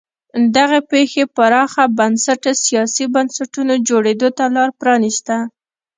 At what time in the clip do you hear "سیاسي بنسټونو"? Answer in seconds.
2.65-3.73